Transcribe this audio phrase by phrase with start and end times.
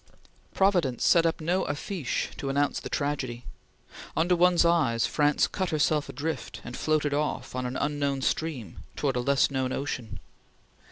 [0.55, 3.45] Providence set up no affiches to announce the tragedy.
[4.17, 9.17] Under one's eyes France cut herself adrift, and floated off, on an unknown stream, towards
[9.19, 10.19] a less known ocean.